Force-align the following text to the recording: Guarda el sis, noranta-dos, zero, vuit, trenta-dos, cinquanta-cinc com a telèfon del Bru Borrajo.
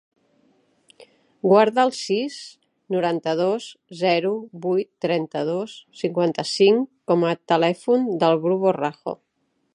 Guarda 1.47 1.83
el 1.87 1.91
sis, 1.97 2.37
noranta-dos, 2.95 3.67
zero, 4.01 4.33
vuit, 4.65 4.91
trenta-dos, 5.07 5.77
cinquanta-cinc 6.01 6.91
com 7.13 7.29
a 7.35 7.39
telèfon 7.55 8.11
del 8.25 8.43
Bru 8.47 8.59
Borrajo. 8.67 9.19